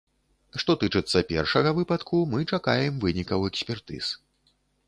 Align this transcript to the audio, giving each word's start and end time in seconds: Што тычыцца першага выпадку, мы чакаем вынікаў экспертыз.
Што 0.63 0.75
тычыцца 0.83 1.21
першага 1.33 1.75
выпадку, 1.81 2.23
мы 2.33 2.39
чакаем 2.57 2.93
вынікаў 3.07 3.39
экспертыз. 3.51 4.05